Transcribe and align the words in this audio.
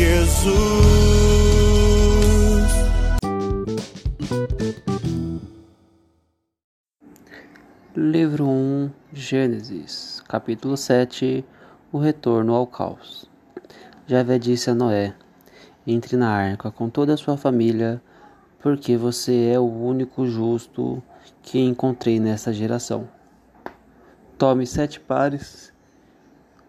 Jesus. 0.00 0.50
Livro 7.94 8.48
1, 8.48 8.90
Gênesis, 9.12 10.22
capítulo 10.26 10.78
7 10.78 11.44
O 11.92 11.98
retorno 11.98 12.54
ao 12.54 12.66
caos. 12.66 13.28
Javé 14.06 14.38
disse 14.38 14.70
a 14.70 14.74
Noé: 14.74 15.14
Entre 15.86 16.16
na 16.16 16.30
arca 16.30 16.70
com 16.70 16.88
toda 16.88 17.12
a 17.12 17.18
sua 17.18 17.36
família, 17.36 18.00
porque 18.58 18.96
você 18.96 19.50
é 19.52 19.60
o 19.60 19.70
único 19.70 20.24
justo 20.24 21.02
que 21.42 21.58
encontrei 21.58 22.18
nessa 22.18 22.54
geração. 22.54 23.06
Tome 24.38 24.66
sete 24.66 24.98
pares, 24.98 25.74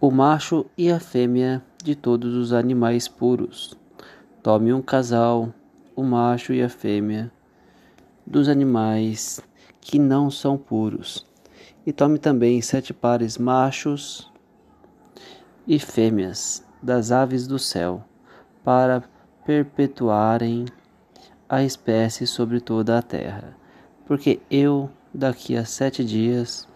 o 0.00 0.10
macho 0.10 0.66
e 0.76 0.90
a 0.90 0.98
fêmea 0.98 1.62
de 1.82 1.94
todos 1.94 2.34
os 2.34 2.52
animais 2.52 3.08
puros. 3.08 3.76
Tome 4.42 4.72
um 4.72 4.80
casal, 4.80 5.52
o 5.96 6.02
macho 6.02 6.52
e 6.52 6.62
a 6.62 6.68
fêmea 6.68 7.30
dos 8.26 8.48
animais 8.48 9.40
que 9.80 9.98
não 9.98 10.30
são 10.30 10.56
puros. 10.56 11.26
E 11.84 11.92
tome 11.92 12.18
também 12.18 12.62
sete 12.62 12.94
pares 12.94 13.36
machos 13.36 14.30
e 15.66 15.78
fêmeas 15.78 16.64
das 16.80 17.10
aves 17.10 17.46
do 17.46 17.58
céu, 17.58 18.04
para 18.64 19.02
perpetuarem 19.44 20.66
a 21.48 21.62
espécie 21.62 22.26
sobre 22.26 22.60
toda 22.60 22.98
a 22.98 23.02
terra. 23.02 23.56
Porque 24.06 24.40
eu, 24.50 24.88
daqui 25.12 25.56
a 25.56 25.64
sete 25.64 26.04
dias, 26.04 26.68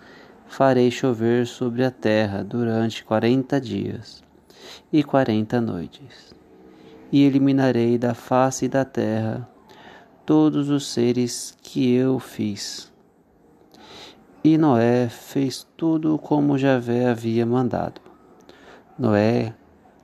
farei 0.46 0.90
chover 0.90 1.46
sobre 1.46 1.84
a 1.84 1.90
terra 1.90 2.42
durante 2.42 3.04
quarenta 3.04 3.60
dias 3.60 4.25
e 4.92 5.02
quarenta 5.02 5.60
noites, 5.60 6.34
e 7.12 7.22
eliminarei 7.24 7.98
da 7.98 8.14
face 8.14 8.68
da 8.68 8.84
terra 8.84 9.48
todos 10.24 10.70
os 10.70 10.86
seres 10.86 11.56
que 11.62 11.94
eu 11.94 12.18
fiz. 12.18 12.92
E 14.42 14.58
Noé 14.58 15.08
fez 15.08 15.66
tudo 15.76 16.18
como 16.18 16.58
Javé 16.58 17.06
havia 17.06 17.44
mandado. 17.44 18.00
Noé 18.98 19.54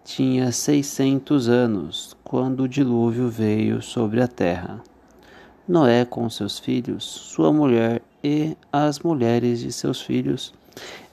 tinha 0.05 0.51
seiscentos 0.51 1.49
anos 1.49 2.17
quando 2.25 2.65
o 2.65 2.69
dilúvio 2.69 3.29
veio 3.29 3.81
sobre 3.81 4.21
a 4.21 4.27
terra. 4.27 4.83
Noé 5.67 6.05
com 6.05 6.29
seus 6.29 6.59
filhos, 6.59 7.05
sua 7.05 7.53
mulher 7.53 8.03
e 8.23 8.57
as 8.73 8.99
mulheres 9.01 9.61
de 9.61 9.73
seus 9.73 10.01
filhos 10.01 10.53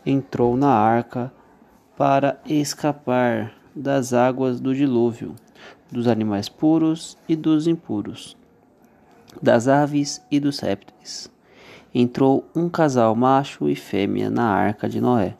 entrou 0.06 0.58
na 0.58 0.70
arca 0.70 1.32
para 2.00 2.40
escapar 2.46 3.52
das 3.76 4.14
águas 4.14 4.62
do 4.62 4.74
dilúvio, 4.74 5.36
dos 5.92 6.08
animais 6.08 6.48
puros 6.48 7.18
e 7.28 7.36
dos 7.36 7.68
impuros 7.68 8.38
das 9.42 9.68
aves 9.68 10.22
e 10.32 10.40
dos 10.40 10.60
répteis. 10.60 11.30
Entrou 11.94 12.50
um 12.56 12.70
casal 12.70 13.14
macho 13.18 13.68
e 13.68 13.76
fêmea 13.76 14.30
na 14.30 14.46
arca 14.46 14.88
de 14.88 15.02
Noé, 15.02 15.36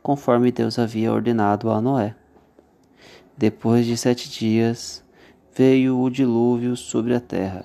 conforme 0.00 0.52
Deus 0.52 0.78
havia 0.78 1.12
ordenado 1.12 1.72
a 1.72 1.80
Noé. 1.80 2.14
Depois 3.36 3.84
de 3.84 3.96
sete 3.96 4.30
dias, 4.30 5.04
veio 5.56 6.00
o 6.00 6.08
dilúvio 6.08 6.76
sobre 6.76 7.16
a 7.16 7.20
terra. 7.20 7.64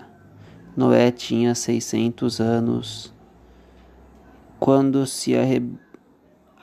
Noé 0.76 1.12
tinha 1.12 1.54
seiscentos 1.54 2.42
anos 2.42 3.14
quando 4.60 5.06
se 5.06 5.36
arre- 5.38 5.62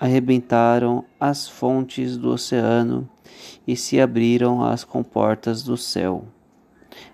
arrebentaram 0.00 1.04
as 1.18 1.48
fontes 1.48 2.16
do 2.16 2.30
oceano 2.30 3.08
e 3.66 3.76
se 3.76 4.00
abriram 4.00 4.62
as 4.62 4.84
comportas 4.84 5.62
do 5.62 5.76
céu. 5.76 6.24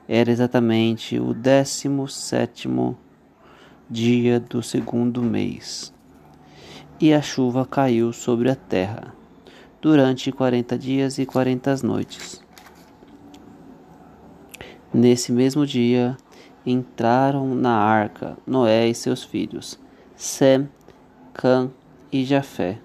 Era 0.06 0.30
exatamente 0.30 1.18
o 1.18 1.32
décimo 1.32 2.06
sétimo 2.06 2.96
dia 3.88 4.38
do 4.38 4.62
segundo 4.62 5.22
mês. 5.22 5.92
E 7.00 7.12
a 7.12 7.20
chuva 7.20 7.66
caiu 7.66 8.12
sobre 8.12 8.50
a 8.50 8.54
terra 8.54 9.14
durante 9.80 10.30
quarenta 10.30 10.78
dias 10.78 11.18
e 11.18 11.26
quarenta 11.26 11.74
noites. 11.82 12.42
Nesse 14.92 15.32
mesmo 15.32 15.66
dia 15.66 16.16
entraram 16.64 17.54
na 17.54 17.76
arca 17.76 18.38
Noé 18.46 18.88
e 18.88 18.94
seus 18.94 19.24
filhos, 19.24 19.78
Sem, 20.14 20.68
Cã 21.32 21.70
e 22.14 22.24
Jafé, 22.24 22.78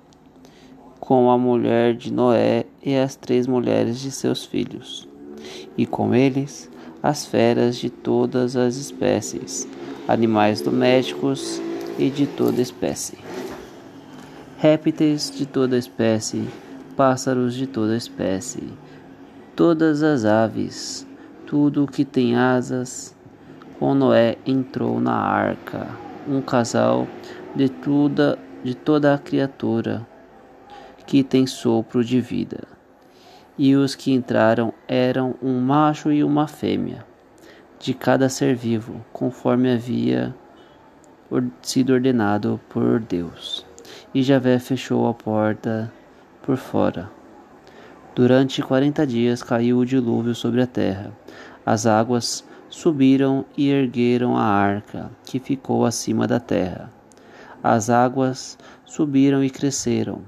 com 1.00 1.30
a 1.30 1.38
mulher 1.38 1.94
de 1.94 2.12
Noé 2.12 2.66
e 2.84 2.96
as 2.96 3.16
três 3.16 3.46
mulheres 3.46 4.00
de 4.00 4.10
seus 4.10 4.44
filhos, 4.44 5.08
e 5.78 5.86
com 5.86 6.16
eles 6.16 6.68
as 7.04 7.28
feras 7.28 7.76
de 7.76 7.92
todas 7.92 8.56
as 8.56 8.76
espécies, 8.76 9.68
animais 10.08 10.62
domésticos 10.62 11.62
e 12.00 12.10
de 12.10 12.26
toda 12.26 12.60
espécie, 12.60 13.20
répteis 14.58 15.30
de 15.30 15.46
toda 15.46 15.78
espécie, 15.78 16.50
pássaros 16.98 17.54
de 17.54 17.68
toda 17.68 17.96
espécie, 17.96 18.68
todas 19.56 20.02
as 20.02 20.26
aves, 20.26 21.06
tudo 21.46 21.84
o 21.84 21.88
que 21.88 22.04
tem 22.04 22.36
asas. 22.36 23.16
Com 23.78 23.94
Noé 23.94 24.38
entrou 24.44 25.00
na 25.00 25.14
arca 25.14 25.88
um 26.28 26.42
casal 26.42 27.08
de 27.56 27.70
toda, 27.70 28.38
de 28.64 28.76
toda 28.76 29.14
a 29.14 29.18
criatura 29.18 30.06
que 31.06 31.24
tem 31.24 31.48
sopro 31.48 32.04
de 32.04 32.22
vida. 32.22 32.68
E 33.58 33.76
os 33.76 33.96
que 33.96 34.12
entraram 34.14 34.74
eram 34.88 35.36
um 35.42 35.60
macho 35.60 36.12
e 36.12 36.24
uma 36.24 36.48
fêmea, 36.48 37.06
de 37.80 37.94
cada 37.94 38.30
ser 38.30 38.56
vivo, 38.56 39.04
conforme 39.12 39.72
havia 39.72 40.36
sido 41.62 41.94
ordenado 41.94 42.60
por 42.70 43.00
Deus. 43.00 43.66
E 44.14 44.22
Javé 44.22 44.60
fechou 44.60 45.08
a 45.08 45.14
porta 45.14 45.92
por 46.42 46.58
fora. 46.58 47.10
Durante 48.16 48.62
quarenta 48.62 49.06
dias 49.06 49.44
caiu 49.44 49.78
o 49.78 49.86
dilúvio 49.86 50.36
sobre 50.36 50.62
a 50.62 50.68
terra. 50.68 51.12
As 51.66 51.86
águas 51.86 52.44
subiram 52.70 53.46
e 53.58 53.70
ergueram 53.70 54.38
a 54.38 54.44
arca, 54.44 55.10
que 55.26 55.40
ficou 55.40 55.86
acima 55.86 56.28
da 56.28 56.40
terra. 56.40 56.99
As 57.62 57.90
águas 57.90 58.58
subiram 58.86 59.44
e 59.44 59.50
cresceram 59.50 60.22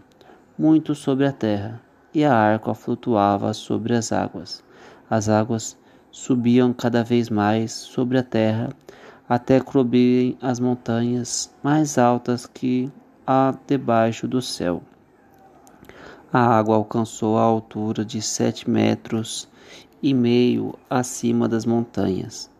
muito 0.59 0.93
sobre 0.93 1.25
a 1.25 1.31
terra, 1.31 1.81
e 2.13 2.25
a 2.25 2.35
arca 2.35 2.73
flutuava 2.73 3.53
sobre 3.53 3.95
as 3.95 4.11
águas. 4.11 4.61
As 5.09 5.29
águas 5.29 5.77
subiam 6.11 6.73
cada 6.73 7.05
vez 7.05 7.29
mais 7.29 7.71
sobre 7.71 8.17
a 8.17 8.23
terra, 8.23 8.69
até 9.29 9.61
cobrirem 9.61 10.37
as 10.41 10.59
montanhas 10.59 11.49
mais 11.63 11.97
altas 11.97 12.45
que 12.45 12.91
há 13.25 13.55
debaixo 13.65 14.27
do 14.27 14.41
céu. 14.41 14.83
A 16.33 16.57
água 16.57 16.75
alcançou 16.75 17.37
a 17.37 17.43
altura 17.43 18.03
de 18.03 18.21
sete 18.21 18.69
metros 18.69 19.47
e 20.03 20.13
meio 20.13 20.77
acima 20.89 21.47
das 21.47 21.65
montanhas. 21.65 22.51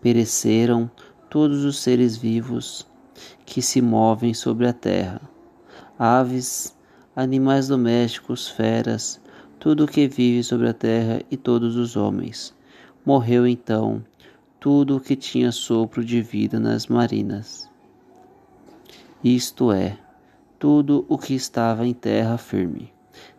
Pereceram 0.00 0.90
todos 1.30 1.64
os 1.64 1.78
seres 1.78 2.16
vivos 2.16 2.86
que 3.44 3.62
se 3.62 3.80
movem 3.80 4.34
sobre 4.34 4.66
a 4.66 4.72
terra, 4.72 5.20
aves, 5.98 6.76
animais 7.14 7.68
domésticos, 7.68 8.48
feras, 8.48 9.20
tudo 9.58 9.84
o 9.84 9.88
que 9.88 10.06
vive 10.06 10.42
sobre 10.44 10.68
a 10.68 10.74
terra 10.74 11.22
e 11.30 11.36
todos 11.36 11.76
os 11.76 11.96
homens. 11.96 12.54
Morreu 13.04 13.46
então 13.46 14.04
tudo 14.60 14.96
o 14.96 15.00
que 15.00 15.14
tinha 15.14 15.52
sopro 15.52 16.04
de 16.04 16.20
vida 16.20 16.58
nas 16.58 16.86
marinas. 16.86 17.70
Isto 19.22 19.72
é, 19.72 19.98
tudo 20.58 21.06
o 21.08 21.16
que 21.16 21.34
estava 21.34 21.86
em 21.86 21.94
terra 21.94 22.36
firme. 22.36 22.92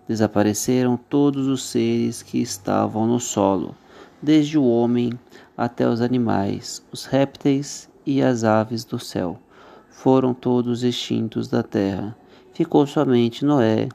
Desapareceram 0.08 0.98
todos 0.98 1.48
os 1.48 1.64
seres 1.64 2.24
que 2.24 2.42
estavam 2.42 3.06
no 3.06 3.20
solo, 3.20 3.76
desde 4.22 4.58
o 4.58 4.66
homem 4.66 5.12
até 5.56 5.88
os 5.88 6.02
animais, 6.02 6.84
os 6.92 7.06
répteis 7.06 7.90
e 8.06 8.22
as 8.22 8.44
aves 8.44 8.86
do 8.86 8.98
céu. 8.98 9.40
Foram 9.98 10.32
todos 10.32 10.84
extintos 10.84 11.48
da 11.48 11.64
terra. 11.64 12.16
Ficou 12.54 12.86
somente 12.86 13.44
Noé 13.44 13.90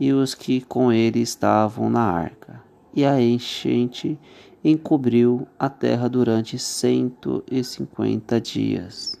e 0.00 0.10
os 0.10 0.34
que 0.34 0.62
com 0.62 0.90
ele 0.90 1.20
estavam 1.20 1.90
na 1.90 2.00
arca. 2.00 2.62
E 2.94 3.04
a 3.04 3.20
enchente 3.20 4.18
encobriu 4.64 5.46
a 5.58 5.68
terra 5.68 6.08
durante 6.08 6.58
cento 6.58 7.44
e 7.48 7.62
cinquenta 7.62 8.40
dias. 8.40 9.20